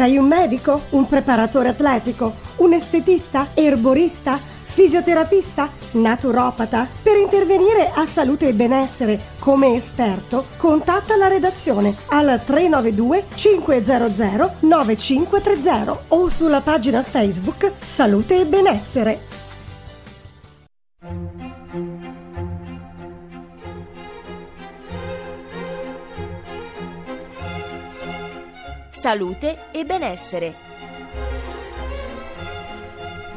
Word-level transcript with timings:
Sei 0.00 0.16
un 0.16 0.28
medico? 0.28 0.84
Un 0.92 1.06
preparatore 1.06 1.68
atletico? 1.68 2.32
Un 2.56 2.72
estetista? 2.72 3.48
Erborista? 3.52 4.40
Fisioterapista? 4.62 5.68
Naturopata? 5.90 6.88
Per 7.02 7.18
intervenire 7.18 7.90
a 7.92 8.06
salute 8.06 8.48
e 8.48 8.54
benessere 8.54 9.20
come 9.38 9.74
esperto, 9.74 10.46
contatta 10.56 11.18
la 11.18 11.28
redazione 11.28 11.94
al 12.06 12.40
392 12.42 13.26
500 13.34 14.54
9530 14.60 16.02
o 16.08 16.28
sulla 16.30 16.62
pagina 16.62 17.02
Facebook 17.02 17.70
Salute 17.82 18.40
e 18.40 18.46
Benessere. 18.46 19.20
Salute 29.00 29.70
e 29.70 29.86
benessere. 29.86 30.54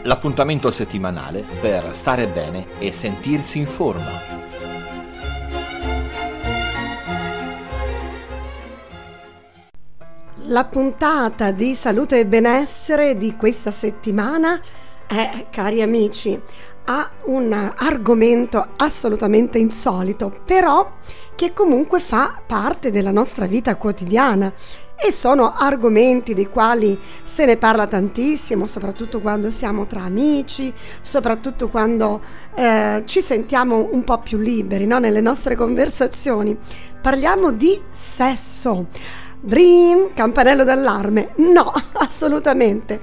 L'appuntamento 0.01 0.69
settimanale 0.71 1.45
per 1.61 1.95
stare 1.95 2.27
bene 2.27 2.77
e 2.79 2.91
sentirsi 2.91 3.59
in 3.59 3.65
forma. 3.65 4.11
La 10.47 10.65
puntata 10.65 11.51
di 11.51 11.75
salute 11.75 12.19
e 12.19 12.25
benessere 12.25 13.15
di 13.15 13.37
questa 13.37 13.71
settimana 13.71 14.59
è, 15.07 15.47
cari 15.49 15.81
amici, 15.81 16.37
ha 16.85 17.09
un 17.27 17.53
argomento 17.53 18.71
assolutamente 18.75 19.57
insolito, 19.57 20.41
però 20.45 20.97
che 21.35 21.53
comunque 21.53 21.99
fa 21.99 22.41
parte 22.45 22.91
della 22.91 23.11
nostra 23.11 23.45
vita 23.45 23.75
quotidiana 23.77 24.51
e 24.95 25.11
sono 25.11 25.53
argomenti 25.53 26.33
dei 26.33 26.49
quali 26.49 26.97
se 27.23 27.45
ne 27.45 27.57
parla 27.57 27.87
tantissimo, 27.87 28.65
soprattutto 28.65 29.19
quando 29.19 29.51
siamo 29.51 29.85
tra 29.85 30.03
amici, 30.03 30.73
soprattutto 31.01 31.67
quando 31.69 32.21
eh, 32.55 33.03
ci 33.05 33.21
sentiamo 33.21 33.89
un 33.91 34.03
po' 34.03 34.19
più 34.19 34.37
liberi 34.37 34.85
no? 34.85 34.99
nelle 34.99 35.21
nostre 35.21 35.55
conversazioni. 35.55 36.57
Parliamo 37.01 37.51
di 37.51 37.81
sesso. 37.89 38.87
Dream, 39.39 40.13
campanello 40.13 40.63
d'allarme? 40.63 41.33
No, 41.37 41.71
assolutamente. 41.99 43.01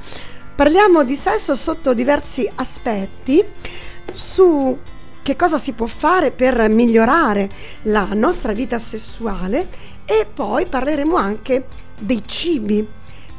Parliamo 0.55 1.05
di 1.05 1.17
sesso 1.17 1.55
sotto 1.55 1.93
diversi 1.93 2.51
aspetti, 2.55 3.45
su 4.13 4.77
che 5.23 5.37
cosa 5.37 5.59
si 5.59 5.73
può 5.73 5.87
fare 5.87 6.31
per 6.31 6.69
migliorare 6.69 7.49
la 7.83 8.09
nostra 8.15 8.53
vita 8.53 8.79
sessuale 8.79 9.69
e 10.05 10.27
poi 10.33 10.67
parleremo 10.67 11.15
anche 11.15 11.65
dei 12.01 12.23
cibi 12.27 12.87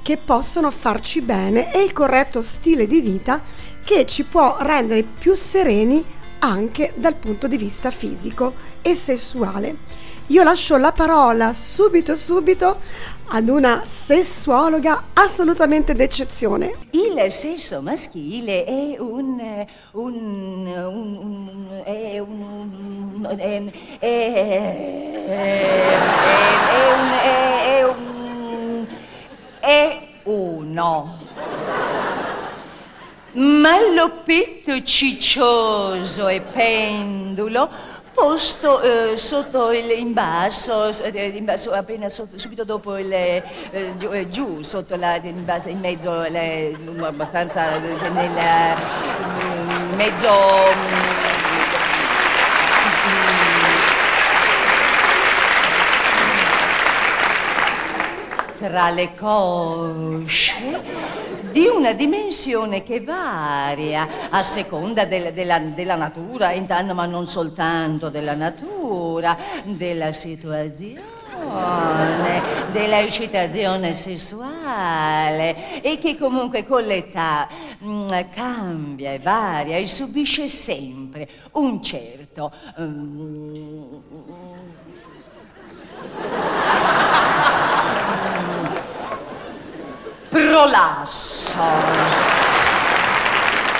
che 0.02 0.17
possono 0.17 0.72
farci 0.72 1.22
bene 1.22 1.73
e 1.73 1.84
il 1.84 1.94
corretto 1.94 2.42
stile 2.42 2.88
di 2.88 3.02
vita 3.02 3.42
che 3.84 4.06
ci 4.06 4.23
può 4.23 4.58
rendere 4.59 5.03
più 5.03 5.36
sereni 5.36 6.03
anche 6.40 6.94
dal 6.95 7.16
punto 7.16 7.48
di 7.48 7.58
vista 7.58 7.92
fisico 7.92 8.53
e 8.81 8.95
sessuale. 8.95 10.09
Io 10.28 10.44
lascio 10.44 10.78
la 10.78 10.92
parola 10.94 11.53
subito 11.53 12.16
subito 12.16 12.80
ad 13.34 13.50
una 13.50 13.84
sessuologa 13.86 15.08
assolutamente 15.14 15.94
d'eccezione. 15.94 16.73
Il 16.92 17.25
sesso 17.30 17.81
maschile 17.81 18.64
è 18.64 18.96
un... 18.98 19.66
un... 19.92 20.16
un... 20.16 20.68
un 20.68 21.81
è 21.84 22.20
un... 22.20 23.28
è, 23.38 23.64
è, 24.00 25.25
è 25.25 26.94
un... 26.94 27.09
è 27.12 27.84
un... 27.84 28.11
è 29.62 30.08
uno. 30.23 31.20
Mallopetto 33.34 34.84
ciccioso 34.84 36.28
e 36.28 36.42
pendulo 36.42 37.69
posto 38.13 38.81
eh, 38.81 39.18
sotto 39.18 39.72
il, 39.72 39.90
in 39.91 40.13
basso, 40.13 40.90
eh, 40.90 41.41
appena 41.72 42.09
sotto, 42.09 42.38
subito 42.38 42.63
dopo 42.63 42.97
il, 42.97 43.12
eh, 43.12 43.44
giù, 43.97 44.12
eh, 44.12 44.28
giù, 44.28 44.62
sotto 44.62 44.96
la, 44.96 45.16
in, 45.16 45.46
in 45.66 45.80
mezzo, 45.80 46.22
le, 46.24 46.78
abbastanza 47.02 47.80
cioè 47.97 48.09
nel 48.09 48.30
mm, 48.31 49.94
mezzo... 49.96 51.31
tra 58.61 58.91
le 58.91 59.16
cosce 59.16 60.53
di 61.51 61.66
una 61.66 61.94
dimensione 61.94 62.83
che 62.83 63.01
varia 63.01 64.29
a 64.29 64.44
seconda 64.44 65.05
del, 65.05 65.33
della, 65.33 65.57
della, 65.57 65.95
natura, 65.95 66.51
intanto, 66.51 66.94
ma 66.94 67.07
non 67.07 67.25
soltanto 67.25 68.09
della 68.09 68.35
natura, 68.35 69.35
della 69.63 70.11
situazione 70.11 71.09
dell'eccitazione 72.72 73.95
sessuale 73.95 75.81
e 75.81 75.97
che 75.97 76.16
comunque 76.16 76.63
con 76.67 76.83
l'età 76.83 77.47
mh, 77.79 77.89
mm, 77.89 78.09
cambia 78.31 79.11
e 79.13 79.17
varia 79.19 79.78
e 79.78 79.88
subisce 79.88 80.47
sempre 80.49 81.28
un 81.53 81.81
certo 81.81 82.51
um, 82.78 84.03
prolasso. 90.31 91.58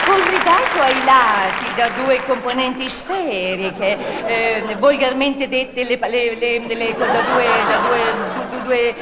Collegato 0.04 0.82
ai 0.82 1.04
lati 1.06 1.74
da 1.76 1.88
due 2.04 2.22
componenti 2.26 2.90
sferiche, 2.90 3.98
eh, 4.26 4.76
volgarmente 4.78 5.48
dette 5.48 5.86
le, 5.86 5.98
le, 5.98 6.36
le, 6.36 6.96
da 6.98 7.22
due, 7.22 7.46
da 7.68 7.78
due, 7.78 8.50
due, 8.50 8.62
due 8.64 8.96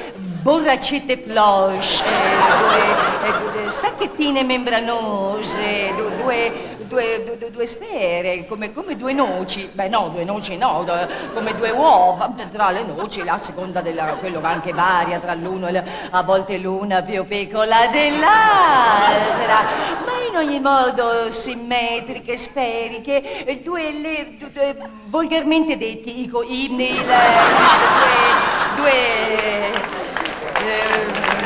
borraccette 0.44 1.24
floche, 1.26 2.06
eh, 2.06 2.52
due, 2.60 3.66
eh, 3.66 3.70
sacchettine 3.72 4.44
membranose, 4.44 5.92
due, 6.22 6.78
due, 6.90 7.38
due, 7.38 7.52
due 7.52 7.66
sfere, 7.66 8.46
come, 8.48 8.74
come, 8.74 8.98
due 8.98 9.14
noci, 9.14 9.70
beh 9.72 9.88
no, 9.88 10.10
due 10.10 10.26
noci 10.26 10.58
no, 10.58 10.86
come 11.34 11.56
due 11.56 11.70
uova, 11.70 12.34
tra 12.52 12.72
le 12.72 12.84
noci, 12.84 13.24
la 13.24 13.38
seconda 13.38 13.82
della, 13.82 14.16
quello 14.20 14.42
che 14.42 14.48
anche 14.48 14.74
varia 14.74 15.20
tra 15.20 15.36
l'uno 15.36 15.68
e 15.68 15.72
l'altro, 15.72 15.94
a 16.10 16.24
volte 16.24 16.58
l'una 16.58 17.02
più 17.04 17.24
piccola 17.26 17.88
dell'altra, 17.88 19.64
ma 20.06 20.28
in 20.28 20.36
ogni 20.36 20.60
modo 20.60 21.30
simmetriche, 21.30 22.36
sferiche, 22.36 23.62
due, 23.64 23.92
le, 23.92 24.38
due 24.52 24.76
volgarmente 25.06 25.78
detti, 25.78 26.22
i, 26.22 26.32
i, 26.48 26.66
il, 26.66 26.80
il, 26.80 27.06
due, 28.76 28.92
due 29.56 29.98
eh, 30.66 31.39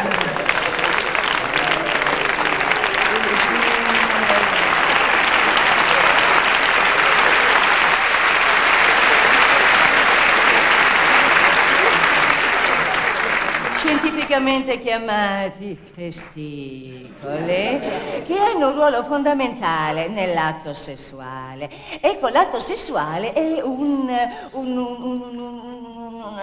scientificamente 14.34 14.80
chiamati 14.80 15.78
testicoli, 15.94 17.80
che 18.26 18.36
hanno 18.36 18.70
un 18.70 18.74
ruolo 18.74 19.04
fondamentale 19.04 20.08
nell'atto 20.08 20.74
sessuale. 20.74 21.70
Ecco, 22.02 22.30
l'atto 22.30 22.60
sessuale 22.60 23.34
è 23.34 23.62
un... 23.62 24.10
un, 24.52 24.78
un, 24.78 25.38
un 25.38 26.40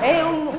è 0.00 0.22
un... 0.22 0.50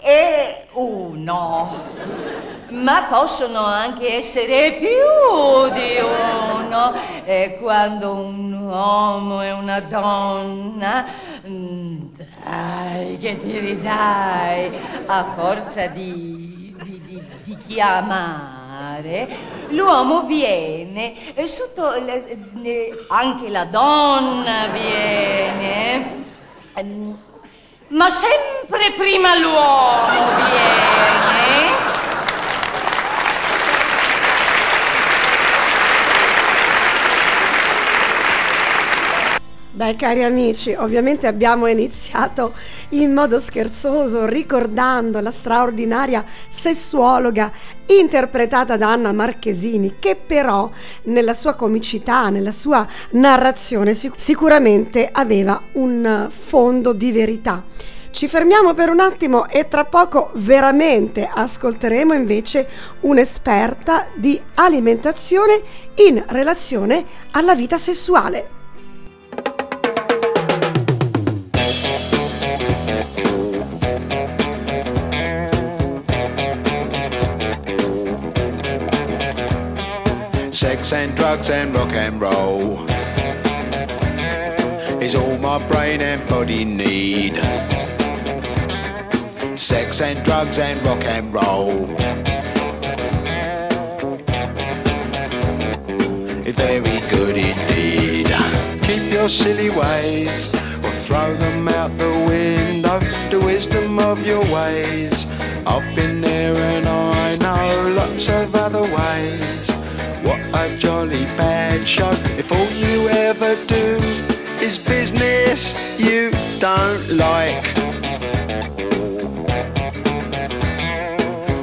è 0.00 0.66
uno 0.72 2.52
ma 2.70 3.04
possono 3.04 3.64
anche 3.64 4.16
essere 4.16 4.72
più 4.72 5.72
di 5.72 5.98
uno. 6.00 6.92
E 7.24 7.58
quando 7.60 8.12
un 8.12 8.52
uomo 8.52 9.42
e 9.42 9.52
una 9.52 9.80
donna, 9.80 11.06
dai, 11.42 13.18
che 13.18 13.38
ti 13.38 13.58
ridai, 13.58 14.70
a 15.06 15.24
forza 15.36 15.86
di, 15.86 16.74
di, 16.82 17.00
di, 17.04 17.22
di 17.44 17.56
chiamare, 17.58 19.28
l'uomo 19.68 20.22
viene, 20.24 21.14
sotto 21.44 21.90
le, 21.92 23.06
anche 23.08 23.48
la 23.48 23.64
donna 23.64 24.66
viene, 24.72 26.24
ma 27.88 28.10
sempre 28.10 28.92
prima 28.96 29.38
l'uomo 29.38 30.34
viene. 30.36 30.73
Beh, 39.84 39.96
cari 39.96 40.24
amici, 40.24 40.72
ovviamente 40.72 41.26
abbiamo 41.26 41.66
iniziato 41.66 42.54
in 42.90 43.12
modo 43.12 43.38
scherzoso 43.38 44.24
ricordando 44.24 45.20
la 45.20 45.30
straordinaria 45.30 46.24
sessuologa 46.48 47.52
interpretata 47.88 48.78
da 48.78 48.92
Anna 48.92 49.12
Marchesini, 49.12 49.96
che 49.98 50.16
però 50.16 50.70
nella 51.02 51.34
sua 51.34 51.52
comicità, 51.52 52.30
nella 52.30 52.50
sua 52.50 52.88
narrazione 53.10 53.92
sic- 53.92 54.18
sicuramente 54.18 55.06
aveva 55.12 55.60
un 55.72 56.28
fondo 56.30 56.94
di 56.94 57.12
verità. 57.12 57.62
Ci 58.10 58.26
fermiamo 58.26 58.72
per 58.72 58.88
un 58.88 59.00
attimo 59.00 59.46
e 59.50 59.68
tra 59.68 59.84
poco 59.84 60.30
veramente 60.36 61.28
ascolteremo 61.30 62.14
invece 62.14 62.66
un'esperta 63.00 64.06
di 64.14 64.40
alimentazione 64.54 65.60
in 65.96 66.24
relazione 66.28 67.04
alla 67.32 67.54
vita 67.54 67.76
sessuale. 67.76 68.63
Drugs 81.34 81.50
and 81.50 81.74
rock 81.74 81.92
and 81.92 82.20
roll 82.20 82.78
is 85.02 85.16
all 85.16 85.36
my 85.38 85.58
brain 85.66 86.00
and 86.00 86.24
body 86.28 86.64
need. 86.64 87.34
Sex 89.58 90.00
and 90.00 90.24
drugs 90.24 90.60
and 90.60 90.80
rock 90.86 91.02
and 91.04 91.34
roll. 91.34 91.90
It's 96.46 96.56
very 96.56 97.00
good 97.10 97.36
indeed. 97.36 98.28
Keep 98.82 99.12
your 99.12 99.28
silly 99.28 99.70
ways 99.70 100.54
or 100.84 100.92
throw 101.04 101.34
them 101.34 101.66
out 101.66 101.90
the 101.98 102.14
window. 102.30 103.00
The 103.30 103.44
wisdom 103.44 103.98
of 103.98 104.24
your 104.24 104.44
ways. 104.52 105.26
I've 105.66 105.96
been 105.96 106.20
there 106.20 106.54
and 106.54 106.86
I 106.86 107.34
know 107.34 107.88
lots 107.88 108.28
of 108.28 108.54
other 108.54 108.82
ways. 108.82 109.63
A 110.56 110.76
jolly 110.76 111.24
bad 111.36 111.84
show. 111.84 112.12
If 112.38 112.52
all 112.52 112.70
you 112.70 113.08
ever 113.08 113.56
do 113.66 113.98
is 114.62 114.78
business 114.78 115.74
you 115.98 116.30
don't 116.60 117.08
like. 117.10 117.64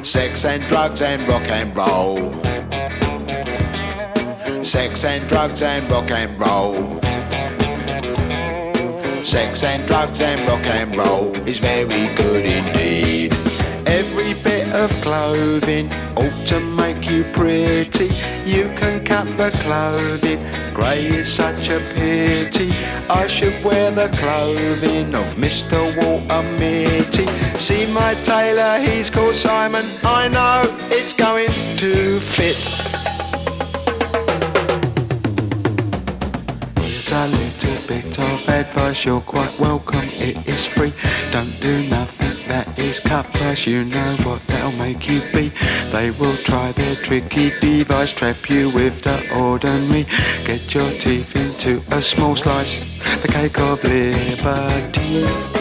Sex 0.04 0.44
and 0.44 0.62
drugs 0.68 1.02
and 1.02 1.26
rock 1.26 1.48
and 1.48 1.76
roll. 1.76 2.34
Sex 4.62 5.06
and 5.06 5.28
drugs 5.30 5.62
and 5.62 5.90
rock 5.90 6.12
and 6.12 6.38
roll. 6.38 6.76
Sex 9.24 9.64
and 9.64 9.88
drugs 9.88 10.20
and 10.20 10.46
rock 10.50 10.66
and 10.66 10.98
roll 10.98 11.34
is 11.48 11.60
very 11.60 12.14
good 12.16 12.46
indeed. 12.46 13.32
Every 13.88 14.34
bit 14.44 14.68
of 14.76 14.92
clothing 15.02 15.90
ought 16.18 16.46
to 16.48 16.60
make 16.60 17.10
you 17.10 17.24
pretty. 17.32 18.31
You 18.46 18.70
can 18.76 19.04
cut 19.04 19.26
the 19.38 19.52
clothing, 19.64 20.40
grey 20.74 21.06
is 21.06 21.32
such 21.32 21.70
a 21.70 21.80
pity. 21.94 22.72
I 23.10 23.28
should 23.28 23.64
wear 23.64 23.92
the 23.92 24.10
clothing 24.10 25.14
of 25.14 25.36
Mr. 25.36 25.80
Walter 25.98 26.44
Mitty. 26.58 27.28
See 27.58 27.86
my 27.94 28.16
tailor, 28.24 28.80
he's 28.80 29.10
called 29.10 29.36
Simon. 29.36 29.86
I 30.04 30.28
know 30.28 30.64
it's 30.90 31.14
going 31.14 31.52
to 31.78 32.20
fit. 32.20 32.58
Here's 36.78 37.12
a 37.12 37.28
little 37.28 37.88
bit 37.88 38.18
of 38.18 38.50
advice, 38.50 39.06
you're 39.06 39.22
quite 39.22 39.60
welcome, 39.60 40.08
it 40.14 40.48
is 40.48 40.66
free. 40.66 40.94
Don't 41.32 41.62
do 41.62 41.90
nothing 41.90 42.21
is 42.82 43.00
cut 43.00 43.32
you 43.68 43.84
know 43.84 44.16
what 44.24 44.42
they'll 44.48 44.72
make 44.78 45.10
you 45.10 45.20
be. 45.34 45.50
They 45.92 46.12
will 46.12 46.36
try 46.38 46.72
their 46.72 46.96
tricky 46.96 47.52
device, 47.60 48.14
trap 48.14 48.50
you 48.50 48.70
with 48.72 49.02
the 49.02 49.18
ordinary. 49.38 50.06
Get 50.46 50.74
your 50.74 50.90
teeth 50.92 51.36
into 51.36 51.84
a 51.96 52.02
small 52.02 52.36
slice, 52.36 53.22
the 53.22 53.28
cake 53.28 53.60
of 53.60 53.84
liberty. 53.84 55.61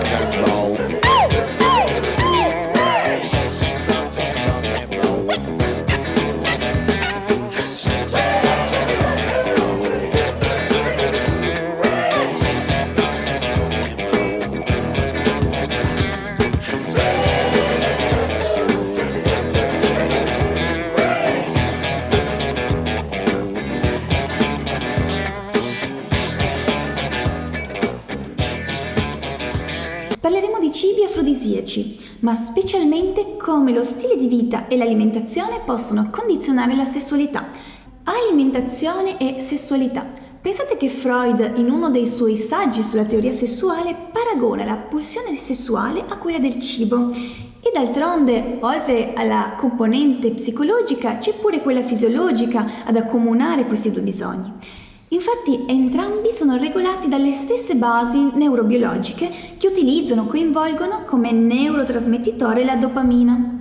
afrodisiaci, 31.71 31.97
ma 32.19 32.33
specialmente 32.33 33.37
come 33.37 33.73
lo 33.73 33.83
stile 33.83 34.17
di 34.17 34.27
vita 34.27 34.67
e 34.67 34.75
l'alimentazione 34.75 35.61
possono 35.65 36.09
condizionare 36.11 36.75
la 36.75 36.85
sessualità. 36.85 37.47
Alimentazione 38.03 39.17
e 39.17 39.41
sessualità. 39.41 40.11
Pensate 40.41 40.75
che 40.75 40.89
Freud, 40.89 41.53
in 41.57 41.69
uno 41.69 41.89
dei 41.89 42.07
suoi 42.07 42.35
saggi 42.35 42.81
sulla 42.81 43.05
teoria 43.05 43.31
sessuale, 43.31 43.95
paragona 44.11 44.65
la 44.65 44.75
pulsione 44.75 45.37
sessuale 45.37 46.03
a 46.07 46.17
quella 46.17 46.39
del 46.39 46.59
cibo. 46.59 47.11
E 47.63 47.69
d'altronde, 47.71 48.57
oltre 48.61 49.13
alla 49.13 49.53
componente 49.55 50.31
psicologica, 50.31 51.17
c'è 51.17 51.33
pure 51.33 51.61
quella 51.61 51.83
fisiologica 51.83 52.83
ad 52.85 52.95
accomunare 52.95 53.67
questi 53.67 53.91
due 53.91 54.01
bisogni. 54.01 54.51
Infatti 55.13 55.65
entrambi 55.67 56.31
sono 56.31 56.55
regolati 56.55 57.09
dalle 57.09 57.33
stesse 57.33 57.75
basi 57.75 58.29
neurobiologiche 58.33 59.29
che 59.57 59.67
utilizzano, 59.67 60.25
coinvolgono 60.25 61.01
come 61.05 61.33
neurotrasmettitore 61.33 62.63
la 62.63 62.77
dopamina. 62.77 63.59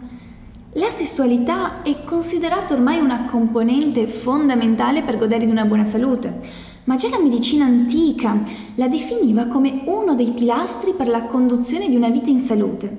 La 0.75 0.91
sessualità 0.91 1.83
è 1.83 2.05
considerata 2.05 2.75
ormai 2.75 3.01
una 3.01 3.25
componente 3.25 4.07
fondamentale 4.07 5.03
per 5.03 5.17
godere 5.17 5.45
di 5.45 5.51
una 5.51 5.65
buona 5.65 5.85
salute, 5.85 6.39
ma 6.85 6.95
già 6.95 7.09
la 7.09 7.19
medicina 7.19 7.65
antica 7.65 8.41
la 8.77 8.87
definiva 8.87 9.47
come 9.47 9.83
uno 9.87 10.15
dei 10.15 10.31
pilastri 10.31 10.93
per 10.93 11.09
la 11.09 11.25
conduzione 11.25 11.89
di 11.89 11.97
una 11.97 12.11
vita 12.11 12.31
in 12.31 12.39
salute. 12.39 12.99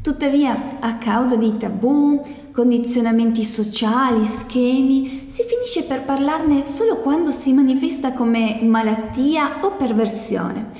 Tuttavia, 0.00 0.78
a 0.80 0.96
causa 0.96 1.36
di 1.36 1.54
tabù, 1.58 2.18
condizionamenti 2.52 3.44
sociali, 3.44 4.24
schemi, 4.24 5.26
si 5.28 5.42
finisce 5.44 5.84
per 5.84 6.02
parlarne 6.02 6.66
solo 6.66 6.96
quando 6.96 7.30
si 7.30 7.52
manifesta 7.52 8.12
come 8.12 8.60
malattia 8.62 9.58
o 9.62 9.72
perversione. 9.72 10.70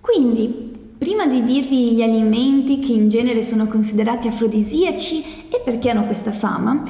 Quindi, 0.00 0.70
prima 0.98 1.26
di 1.26 1.44
dirvi 1.44 1.92
gli 1.92 2.02
alimenti 2.02 2.78
che 2.78 2.92
in 2.92 3.08
genere 3.08 3.42
sono 3.42 3.66
considerati 3.66 4.28
afrodisiaci 4.28 5.48
e 5.48 5.60
perché 5.64 5.90
hanno 5.90 6.06
questa 6.06 6.32
fama, 6.32 6.82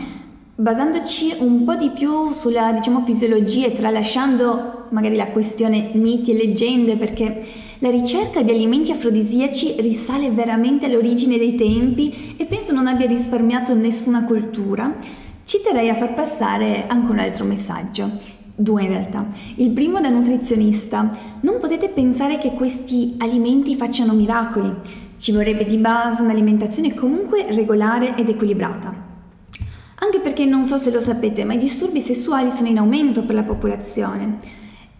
basandoci 0.54 1.37
un 1.38 1.64
po' 1.64 1.76
di 1.76 1.90
più 1.90 2.32
sulla, 2.32 2.72
diciamo, 2.72 3.02
fisiologia 3.04 3.66
e 3.66 3.75
tralasciando 3.76 4.79
magari 4.90 5.16
la 5.16 5.28
questione 5.28 5.90
miti 5.94 6.30
e 6.30 6.35
leggende, 6.35 6.97
perché 6.97 7.44
la 7.78 7.90
ricerca 7.90 8.42
di 8.42 8.50
alimenti 8.50 8.92
afrodisiaci 8.92 9.76
risale 9.78 10.30
veramente 10.30 10.87
all'origine 10.87 11.38
dei 11.38 11.54
tempi 11.54 12.35
e 12.37 12.44
penso 12.47 12.75
non 12.75 12.87
abbia 12.87 13.06
risparmiato 13.06 13.75
nessuna 13.75 14.25
cultura, 14.25 14.94
ci 15.44 15.61
terrei 15.64 15.88
a 15.88 15.97
far 15.97 16.14
passare 16.14 16.87
anche 16.87 17.11
un 17.11 17.18
altro 17.18 17.44
messaggio. 17.44 18.38
Due 18.54 18.82
in 18.82 18.88
realtà. 18.88 19.26
Il 19.56 19.70
primo 19.70 20.00
da 20.00 20.11
nutrizionista. 20.11 21.11
Non 21.40 21.59
potete 21.59 21.88
pensare 21.88 22.37
che 22.37 22.52
questi 22.52 23.14
alimenti 23.18 23.75
facciano 23.75 24.12
miracoli. 24.12 24.70
Ci 25.16 25.32
vorrebbe 25.32 25.64
di 25.64 25.78
base 25.78 26.23
un'alimentazione 26.23 26.94
comunque 26.94 27.47
regolare 27.49 28.14
ed 28.16 28.28
equilibrata. 28.28 29.09
Anche 30.02 30.20
perché 30.20 30.44
non 30.44 30.64
so 30.66 30.76
se 30.76 30.90
lo 30.90 31.00
sapete, 31.00 31.44
ma 31.44 31.54
i 31.54 31.59
disturbi 31.59 32.00
sessuali 32.00 32.50
sono 32.50 32.68
in 32.68 32.78
aumento 32.78 33.25
per 33.25 33.35
la 33.35 33.42
popolazione. 33.42 34.37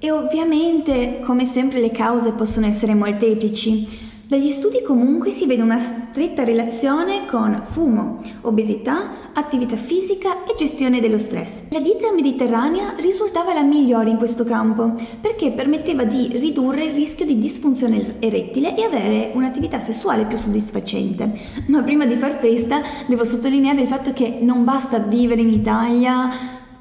E 0.03 0.11
ovviamente, 0.11 1.21
come 1.23 1.45
sempre, 1.45 1.79
le 1.79 1.91
cause 1.91 2.33
possono 2.33 2.65
essere 2.65 2.95
molteplici. 2.95 4.09
Dagli 4.27 4.49
studi 4.49 4.81
comunque 4.81 5.29
si 5.31 5.45
vede 5.45 5.61
una 5.61 5.77
stretta 5.77 6.43
relazione 6.43 7.27
con 7.27 7.65
fumo, 7.69 8.19
obesità, 8.43 9.11
attività 9.35 9.77
fisica 9.77 10.45
e 10.45 10.55
gestione 10.57 11.01
dello 11.01 11.19
stress. 11.19 11.65
La 11.69 11.81
dieta 11.81 12.11
mediterranea 12.15 12.95
risultava 12.97 13.53
la 13.53 13.63
migliore 13.63 14.09
in 14.09 14.17
questo 14.17 14.45
campo 14.45 14.95
perché 15.21 15.51
permetteva 15.51 16.05
di 16.05 16.29
ridurre 16.33 16.85
il 16.85 16.95
rischio 16.95 17.27
di 17.27 17.39
disfunzione 17.39 18.17
erettile 18.21 18.75
e 18.75 18.85
avere 18.85 19.33
un'attività 19.35 19.81
sessuale 19.81 20.25
più 20.25 20.39
soddisfacente. 20.39 21.31
Ma 21.67 21.83
prima 21.83 22.07
di 22.07 22.15
far 22.15 22.39
festa 22.39 22.81
devo 23.07 23.25
sottolineare 23.25 23.83
il 23.83 23.89
fatto 23.89 24.15
che 24.15 24.39
non 24.41 24.65
basta 24.65 24.97
vivere 24.97 25.43
in 25.43 25.51
Italia 25.51 26.31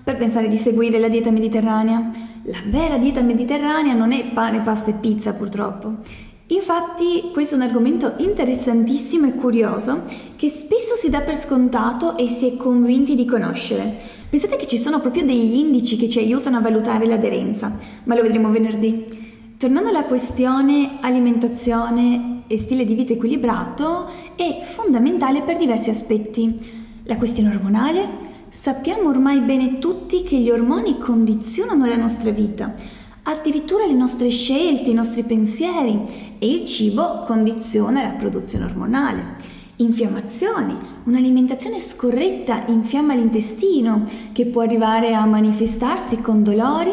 per 0.01 0.15
pensare 0.15 0.47
di 0.47 0.57
seguire 0.57 0.97
la 0.99 1.09
dieta 1.09 1.29
mediterranea. 1.31 2.09
La 2.49 2.61
vera 2.65 2.97
dieta 2.97 3.21
mediterranea 3.21 3.93
non 3.93 4.11
è 4.11 4.25
pane, 4.25 4.61
pasta 4.61 4.89
e 4.89 4.95
pizza 4.95 5.33
purtroppo. 5.33 5.97
Infatti 6.47 7.29
questo 7.31 7.53
è 7.53 7.57
un 7.59 7.63
argomento 7.63 8.15
interessantissimo 8.17 9.27
e 9.27 9.35
curioso 9.35 10.01
che 10.35 10.49
spesso 10.49 10.95
si 10.95 11.11
dà 11.11 11.21
per 11.21 11.35
scontato 11.35 12.17
e 12.17 12.27
si 12.27 12.47
è 12.47 12.57
convinti 12.57 13.13
di 13.13 13.25
conoscere. 13.25 13.95
Pensate 14.27 14.55
che 14.55 14.65
ci 14.65 14.79
sono 14.79 14.99
proprio 14.99 15.25
degli 15.25 15.57
indici 15.57 15.95
che 15.95 16.09
ci 16.09 16.17
aiutano 16.17 16.57
a 16.57 16.61
valutare 16.61 17.05
l'aderenza, 17.05 17.71
ma 18.05 18.15
lo 18.15 18.23
vedremo 18.23 18.49
venerdì. 18.49 19.05
Tornando 19.55 19.89
alla 19.89 20.05
questione 20.05 20.97
alimentazione 21.01 22.45
e 22.47 22.57
stile 22.57 22.83
di 22.83 22.95
vita 22.95 23.13
equilibrato, 23.13 24.09
è 24.35 24.61
fondamentale 24.63 25.43
per 25.43 25.57
diversi 25.57 25.91
aspetti. 25.91 26.55
La 27.03 27.17
questione 27.17 27.53
ormonale? 27.53 28.38
Sappiamo 28.51 29.09
ormai 29.09 29.41
bene 29.41 29.77
tutti 29.77 30.23
che 30.23 30.35
gli 30.37 30.49
ormoni 30.49 30.97
condizionano 30.97 31.85
la 31.85 31.95
nostra 31.95 32.31
vita, 32.31 32.73
addirittura 33.23 33.85
le 33.85 33.93
nostre 33.93 34.29
scelte, 34.29 34.89
i 34.89 34.95
nostri 34.95 35.21
pensieri 35.21 36.01
e 36.39 36.49
il 36.49 36.65
cibo 36.65 37.25
condiziona 37.27 38.01
la 38.01 38.13
produzione 38.13 38.65
ormonale. 38.65 39.35
Infiammazioni. 39.75 40.75
Un'alimentazione 41.03 41.79
scorretta 41.79 42.65
infiamma 42.65 43.13
l'intestino, 43.13 44.05
che 44.31 44.47
può 44.47 44.63
arrivare 44.63 45.13
a 45.13 45.25
manifestarsi 45.25 46.19
con 46.19 46.41
dolori 46.41 46.91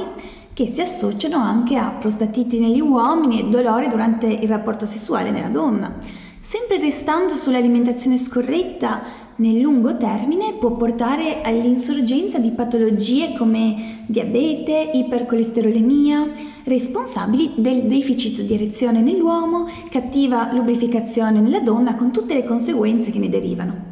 che 0.53 0.67
si 0.67 0.83
associano 0.83 1.39
anche 1.39 1.77
a 1.77 1.89
prostatiti 1.89 2.61
negli 2.61 2.81
uomini 2.81 3.41
e 3.41 3.49
dolori 3.49 3.89
durante 3.89 4.27
il 4.27 4.49
rapporto 4.49 4.85
sessuale 4.85 5.31
nella 5.31 5.49
donna. 5.49 5.97
Sempre 6.39 6.79
restando 6.79 7.35
sull'alimentazione 7.35 8.19
scorretta, 8.19 9.25
nel 9.37 9.61
lungo 9.61 9.97
termine 9.97 10.55
può 10.59 10.73
portare 10.77 11.43
all'insorgenza 11.43 12.39
di 12.39 12.53
patologie 12.53 13.35
come 13.37 14.05
diabete, 14.07 14.91
ipercolesterolemia, 14.95 16.33
responsabili 16.65 17.53
del 17.57 17.83
deficit 17.85 18.41
di 18.41 18.55
erezione 18.55 19.03
nell'uomo, 19.03 19.69
cattiva 19.91 20.53
lubrificazione 20.53 21.41
nella 21.41 21.61
donna 21.61 21.95
con 21.95 22.13
tutte 22.13 22.35
le 22.35 22.45
conseguenze 22.45 23.11
che 23.11 23.19
ne 23.19 23.29
derivano. 23.29 23.85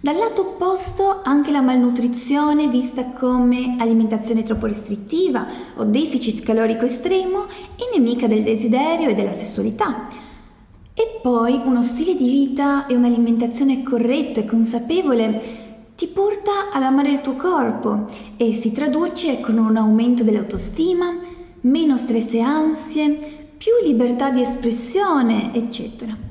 Dal 0.00 0.16
lato 0.16 0.42
opposto 0.42 1.20
anche 1.22 1.50
la 1.50 1.60
malnutrizione 1.60 2.68
vista 2.68 3.04
come 3.06 3.76
alimentazione 3.78 4.42
troppo 4.42 4.66
restrittiva 4.66 5.46
o 5.76 5.84
deficit 5.84 6.42
calorico 6.42 6.84
estremo 6.84 7.46
è 7.46 7.96
nemica 7.96 8.26
del 8.26 8.42
desiderio 8.42 9.08
e 9.08 9.14
della 9.14 9.32
sessualità. 9.32 10.06
E 11.00 11.20
poi 11.22 11.60
uno 11.64 11.80
stile 11.84 12.16
di 12.16 12.28
vita 12.28 12.86
e 12.86 12.96
un'alimentazione 12.96 13.84
corretta 13.84 14.40
e 14.40 14.46
consapevole 14.46 15.66
ti 15.94 16.08
porta 16.08 16.70
ad 16.72 16.82
amare 16.82 17.12
il 17.12 17.20
tuo 17.20 17.36
corpo 17.36 18.06
e 18.36 18.52
si 18.52 18.72
traduce 18.72 19.38
con 19.38 19.58
un 19.58 19.76
aumento 19.76 20.24
dell'autostima, 20.24 21.16
meno 21.60 21.96
stress 21.96 22.34
e 22.34 22.40
ansie, 22.40 23.16
più 23.56 23.70
libertà 23.84 24.30
di 24.30 24.40
espressione, 24.40 25.54
eccetera. 25.54 26.27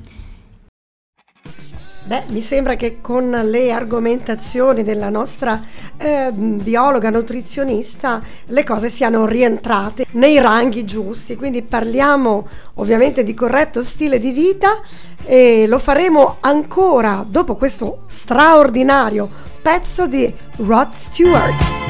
Beh, 2.08 2.22
mi 2.28 2.40
sembra 2.40 2.74
che 2.74 3.02
con 3.02 3.28
le 3.28 3.70
argomentazioni 3.70 4.82
della 4.82 5.10
nostra 5.10 5.62
eh, 5.98 6.30
biologa 6.32 7.10
nutrizionista 7.10 8.22
le 8.46 8.64
cose 8.64 8.88
siano 8.88 9.26
rientrate 9.26 10.06
nei 10.12 10.40
ranghi 10.40 10.86
giusti, 10.86 11.36
quindi 11.36 11.60
parliamo 11.60 12.48
ovviamente 12.76 13.22
di 13.22 13.34
corretto 13.34 13.82
stile 13.82 14.18
di 14.18 14.30
vita 14.30 14.80
e 15.26 15.66
lo 15.66 15.78
faremo 15.78 16.38
ancora 16.40 17.22
dopo 17.28 17.56
questo 17.56 18.04
straordinario 18.06 19.28
pezzo 19.60 20.06
di 20.06 20.32
Rod 20.56 20.94
Stewart. 20.94 21.87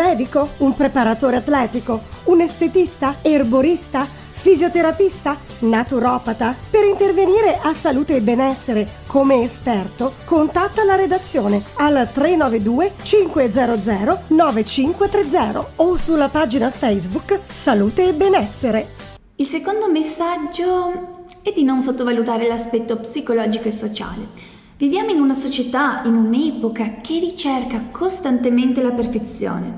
Medico? 0.00 0.50
Un 0.58 0.74
preparatore 0.74 1.36
atletico? 1.36 2.00
Un 2.24 2.40
estetista? 2.40 3.16
Erborista? 3.20 4.06
Fisioterapista? 4.30 5.36
Naturopata? 5.60 6.56
Per 6.70 6.84
intervenire 6.84 7.58
a 7.60 7.74
salute 7.74 8.16
e 8.16 8.20
benessere 8.22 8.88
come 9.06 9.42
esperto, 9.42 10.14
contatta 10.24 10.84
la 10.84 10.94
redazione 10.94 11.62
al 11.74 12.08
392 12.10 12.92
500 13.02 14.18
9530 14.28 15.70
o 15.76 15.96
sulla 15.96 16.30
pagina 16.30 16.70
Facebook 16.70 17.38
Salute 17.46 18.08
e 18.08 18.14
Benessere. 18.14 18.88
Il 19.36 19.46
secondo 19.46 19.90
messaggio 19.90 21.24
è 21.42 21.52
di 21.54 21.64
non 21.64 21.82
sottovalutare 21.82 22.46
l'aspetto 22.46 22.96
psicologico 22.96 23.68
e 23.68 23.72
sociale. 23.72 24.58
Viviamo 24.80 25.10
in 25.10 25.20
una 25.20 25.34
società, 25.34 26.00
in 26.06 26.14
un'epoca 26.14 27.02
che 27.02 27.18
ricerca 27.18 27.88
costantemente 27.90 28.80
la 28.80 28.92
perfezione, 28.92 29.76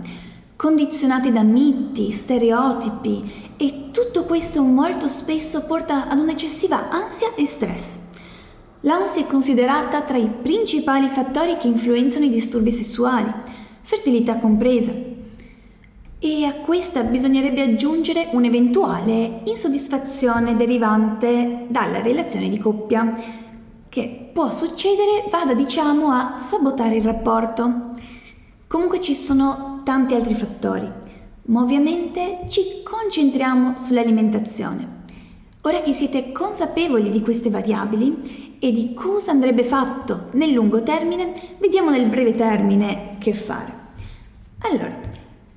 condizionati 0.54 1.32
da 1.32 1.42
miti, 1.42 2.12
stereotipi 2.12 3.52
e 3.56 3.90
tutto 3.90 4.22
questo 4.22 4.62
molto 4.62 5.08
spesso 5.08 5.64
porta 5.64 6.08
ad 6.08 6.20
un'eccessiva 6.20 6.88
ansia 6.90 7.34
e 7.34 7.44
stress. 7.46 7.96
L'ansia 8.82 9.22
è 9.22 9.26
considerata 9.26 10.02
tra 10.02 10.18
i 10.18 10.30
principali 10.40 11.08
fattori 11.08 11.56
che 11.56 11.66
influenzano 11.66 12.26
i 12.26 12.30
disturbi 12.30 12.70
sessuali, 12.70 13.32
fertilità 13.80 14.38
compresa. 14.38 14.92
E 16.20 16.44
a 16.44 16.54
questa 16.60 17.02
bisognerebbe 17.02 17.62
aggiungere 17.62 18.28
un'eventuale 18.30 19.40
insoddisfazione 19.46 20.54
derivante 20.54 21.66
dalla 21.68 22.00
relazione 22.00 22.48
di 22.48 22.58
coppia 22.58 23.40
che 23.92 24.30
può 24.32 24.50
succedere 24.50 25.28
vada 25.30 25.52
diciamo 25.52 26.12
a 26.12 26.38
sabotare 26.38 26.96
il 26.96 27.04
rapporto. 27.04 27.90
Comunque 28.66 29.02
ci 29.02 29.12
sono 29.12 29.82
tanti 29.84 30.14
altri 30.14 30.32
fattori, 30.32 30.90
ma 31.48 31.60
ovviamente 31.60 32.46
ci 32.48 32.82
concentriamo 32.82 33.74
sull'alimentazione. 33.78 35.00
Ora 35.64 35.82
che 35.82 35.92
siete 35.92 36.32
consapevoli 36.32 37.10
di 37.10 37.20
queste 37.20 37.50
variabili 37.50 38.56
e 38.58 38.72
di 38.72 38.94
cosa 38.94 39.32
andrebbe 39.32 39.62
fatto 39.62 40.30
nel 40.32 40.52
lungo 40.52 40.82
termine, 40.82 41.30
vediamo 41.58 41.90
nel 41.90 42.08
breve 42.08 42.32
termine 42.32 43.16
che 43.18 43.34
fare. 43.34 43.74
Allora, 44.60 44.90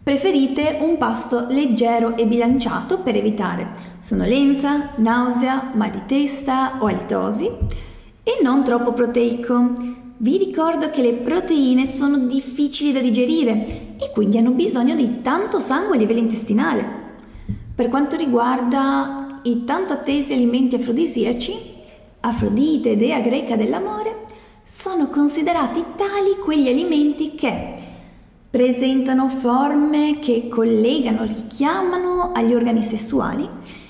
preferite 0.04 0.80
un 0.82 0.98
pasto 0.98 1.46
leggero 1.48 2.18
e 2.18 2.28
bilanciato 2.28 3.00
per 3.00 3.16
evitare 3.16 3.94
sonnolenza, 4.02 4.90
nausea, 4.98 5.72
mal 5.74 5.90
di 5.90 6.02
testa 6.06 6.80
o 6.80 6.88
alitosi? 6.88 7.94
E 8.28 8.40
non 8.42 8.66
troppo 8.66 8.92
proteico. 8.92 9.72
Vi 10.18 10.38
ricordo 10.38 10.90
che 10.90 11.02
le 11.02 11.14
proteine 11.14 11.86
sono 11.86 12.18
difficili 12.18 12.92
da 12.92 13.00
digerire 13.00 13.96
e 14.00 14.10
quindi 14.12 14.40
hanno 14.40 14.52
bisogno 14.52 14.96
di 14.96 15.22
tanto 15.22 15.60
sangue 15.60 15.96
a 15.96 16.00
livello 16.00 16.20
intestinale. 16.20 17.04
Per 17.76 17.88
quanto 17.88 18.18
riguarda 18.18 19.40
i 19.44 19.64
tanto 19.64 19.94
attesi 19.94 20.34
alimenti 20.34 20.76
afrodisiaci, 20.76 21.74
Afrodite, 22.28 22.98
dea 22.98 23.20
greca 23.20 23.56
dell'amore, 23.56 24.24
sono 24.64 25.10
considerati 25.10 25.84
tali 25.96 26.36
quegli 26.44 26.68
alimenti 26.68 27.36
che 27.36 27.76
presentano 28.50 29.30
forme 29.30 30.18
che 30.18 30.48
collegano, 30.48 31.24
richiamano 31.24 32.32
agli 32.34 32.56
organi 32.56 32.82
sessuali 32.82 33.48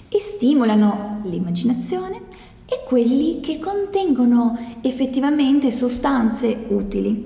e 0.09 0.19
stimolano 0.19 1.21
l'immaginazione, 1.23 2.23
e 2.65 2.83
quelli 2.85 3.39
che 3.41 3.59
contengono 3.59 4.57
effettivamente 4.81 5.71
sostanze 5.71 6.65
utili. 6.69 7.23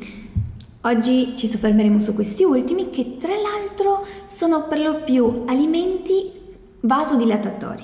Oggi 0.81 1.33
ci 1.35 1.47
soffermeremo 1.47 1.99
su 1.99 2.13
questi 2.13 2.43
ultimi 2.43 2.89
che 2.89 3.17
tra 3.17 3.33
l'altro 3.33 4.05
sono 4.27 4.67
per 4.67 4.79
lo 4.79 5.03
più 5.03 5.43
alimenti 5.45 6.31
vasodilatatori. 6.81 7.83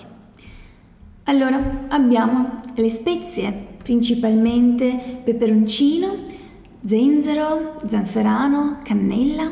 Allora 1.26 1.86
abbiamo 1.90 2.60
le 2.76 2.90
spezie, 2.90 3.52
principalmente 3.82 5.22
peperoncino, 5.24 6.16
zenzero, 6.84 7.82
zanferano, 7.86 8.78
cannella, 8.84 9.52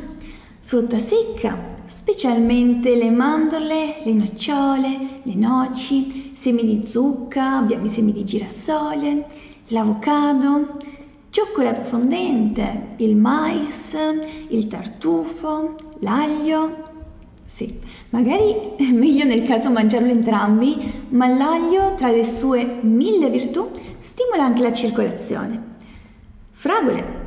frutta 0.59 0.99
secca, 0.99 1.72
specialmente 1.85 2.95
le 2.95 3.09
mandorle, 3.09 4.01
le 4.03 4.13
nocciole, 4.13 5.21
le 5.23 5.35
noci, 5.35 6.31
semi 6.35 6.63
di 6.63 6.85
zucca, 6.85 7.57
abbiamo 7.57 7.85
i 7.85 7.89
semi 7.89 8.11
di 8.11 8.23
girasole, 8.23 9.25
l'avocado, 9.67 10.77
cioccolato 11.29 11.81
fondente, 11.81 12.87
il 12.97 13.15
mais, 13.15 13.95
il 14.49 14.67
tartufo, 14.67 15.75
l'aglio. 15.99 16.91
Sì, 17.45 17.79
magari 18.09 18.75
è 18.77 18.91
meglio 18.93 19.25
nel 19.25 19.43
caso 19.43 19.71
mangiarlo 19.71 20.09
entrambi, 20.09 20.77
ma 21.09 21.27
l'aglio 21.27 21.93
tra 21.95 22.09
le 22.09 22.23
sue 22.23 22.79
mille 22.81 23.29
virtù 23.29 23.69
stimola 23.99 24.43
anche 24.43 24.63
la 24.63 24.71
circolazione. 24.71 25.71
Fragole, 26.51 27.21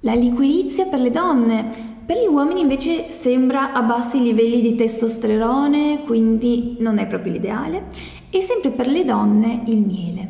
la 0.00 0.14
liquirizia 0.14 0.86
per 0.86 1.00
le 1.00 1.10
donne, 1.10 1.68
per 2.08 2.16
gli 2.16 2.26
uomini 2.26 2.62
invece 2.62 3.10
sembra 3.10 3.74
a 3.74 3.82
bassi 3.82 4.22
livelli 4.22 4.62
di 4.62 4.74
testosterone, 4.74 6.04
quindi 6.06 6.76
non 6.78 6.96
è 6.96 7.06
proprio 7.06 7.32
l'ideale, 7.32 7.88
e 8.30 8.40
sempre 8.40 8.70
per 8.70 8.86
le 8.86 9.04
donne 9.04 9.64
il 9.66 9.82
miele. 9.82 10.28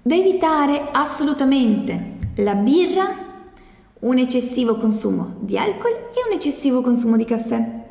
Da 0.00 0.14
evitare 0.14 0.88
assolutamente 0.92 2.16
la 2.36 2.54
birra, 2.54 3.14
un 4.00 4.16
eccessivo 4.16 4.76
consumo 4.76 5.36
di 5.40 5.58
alcol 5.58 5.90
e 5.90 6.26
un 6.26 6.32
eccessivo 6.32 6.80
consumo 6.80 7.18
di 7.18 7.24
caffè. 7.26 7.84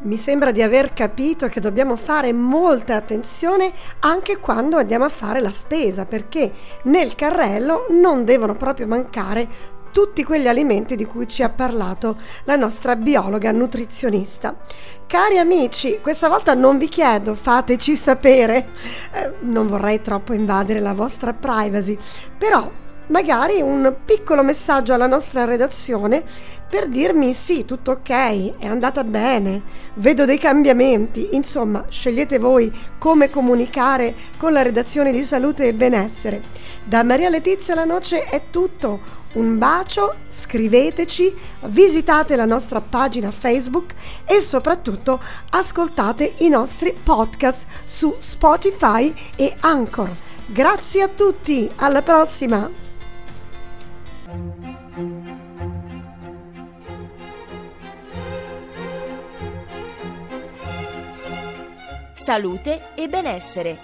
Mi 0.00 0.16
sembra 0.16 0.52
di 0.52 0.62
aver 0.62 0.92
capito 0.92 1.48
che 1.48 1.58
dobbiamo 1.58 1.96
fare 1.96 2.32
molta 2.32 2.94
attenzione 2.94 3.72
anche 3.98 4.38
quando 4.38 4.76
andiamo 4.76 5.04
a 5.04 5.08
fare 5.08 5.40
la 5.40 5.50
spesa, 5.50 6.04
perché 6.04 6.52
nel 6.84 7.16
carrello 7.16 7.86
non 7.90 8.24
devono 8.24 8.54
proprio 8.54 8.86
mancare 8.86 9.48
tutti 9.90 10.24
quegli 10.24 10.46
alimenti 10.46 10.96
di 10.96 11.04
cui 11.04 11.26
ci 11.26 11.42
ha 11.42 11.48
parlato 11.48 12.16
la 12.44 12.56
nostra 12.56 12.96
biologa 12.96 13.52
nutrizionista. 13.52 14.56
Cari 15.06 15.38
amici, 15.38 16.00
questa 16.00 16.28
volta 16.28 16.54
non 16.54 16.78
vi 16.78 16.88
chiedo, 16.88 17.34
fateci 17.34 17.96
sapere, 17.96 18.68
eh, 19.12 19.32
non 19.40 19.66
vorrei 19.66 20.00
troppo 20.02 20.32
invadere 20.32 20.80
la 20.80 20.92
vostra 20.92 21.32
privacy, 21.32 21.96
però 22.36 22.70
magari 23.08 23.60
un 23.60 23.94
piccolo 24.04 24.42
messaggio 24.42 24.92
alla 24.92 25.06
nostra 25.06 25.44
redazione 25.44 26.22
per 26.68 26.88
dirmi 26.88 27.32
sì, 27.32 27.64
tutto 27.64 27.92
ok, 27.92 28.58
è 28.58 28.66
andata 28.66 29.02
bene, 29.02 29.62
vedo 29.94 30.26
dei 30.26 30.38
cambiamenti, 30.38 31.30
insomma, 31.32 31.86
scegliete 31.88 32.38
voi 32.38 32.70
come 32.98 33.30
comunicare 33.30 34.14
con 34.36 34.52
la 34.52 34.62
redazione 34.62 35.10
di 35.10 35.24
salute 35.24 35.68
e 35.68 35.72
benessere. 35.72 36.42
Da 36.84 37.02
Maria 37.02 37.30
Letizia 37.30 37.74
La 37.74 37.84
Noce 37.84 38.24
è 38.24 38.44
tutto. 38.50 39.16
Un 39.34 39.58
bacio, 39.58 40.16
scriveteci, 40.28 41.34
visitate 41.66 42.36
la 42.36 42.46
nostra 42.46 42.80
pagina 42.80 43.30
Facebook 43.30 43.92
e 44.26 44.40
soprattutto 44.40 45.20
ascoltate 45.50 46.34
i 46.38 46.48
nostri 46.48 46.94
podcast 47.02 47.64
su 47.84 48.14
Spotify 48.18 49.12
e 49.36 49.54
Anchor. 49.60 50.10
Grazie 50.46 51.02
a 51.02 51.08
tutti, 51.08 51.70
alla 51.76 52.02
prossima! 52.02 52.70
Salute 62.28 62.88
e 62.94 63.08
benessere 63.08 63.78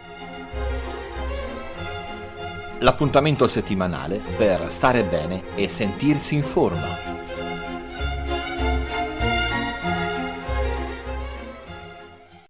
l'appuntamento 2.81 3.47
settimanale 3.47 4.21
per 4.37 4.71
stare 4.71 5.03
bene 5.03 5.55
e 5.55 5.71
sentirsi 5.71 6.35
in 6.35 6.43
forma. 6.43 7.24